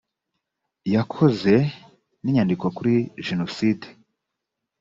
yakoze 0.93 1.53
n’inyandiko 2.23 2.65
kuri 2.77 2.93
jenoside 3.27 3.87